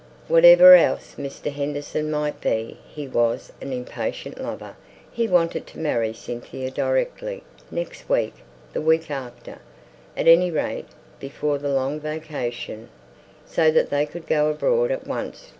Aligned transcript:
Whatever 0.27 0.73
else 0.73 1.13
Mr. 1.19 1.51
Henderson 1.51 2.09
might 2.09 2.41
be, 2.41 2.79
he 2.91 3.07
was 3.07 3.53
an 3.61 3.71
impatient 3.71 4.41
lover; 4.41 4.75
he 5.11 5.27
wanted 5.27 5.67
to 5.67 5.77
marry 5.79 6.11
Cynthia 6.11 6.71
directly 6.71 7.43
next 7.69 8.09
week 8.09 8.33
the 8.73 8.81
week 8.81 9.11
after; 9.11 9.59
at 10.17 10.27
any 10.27 10.49
rate 10.49 10.87
before 11.19 11.59
the 11.59 11.69
long 11.69 11.99
vacation, 11.99 12.89
so 13.45 13.69
that 13.69 13.91
they 13.91 14.07
could 14.07 14.25
go 14.25 14.49
abroad 14.49 14.89
at 14.89 15.05
once. 15.05 15.49